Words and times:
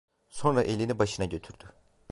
Sonra 0.29 0.63
elini 0.63 0.99
başına 0.99 1.25
götürdü. 1.25 1.73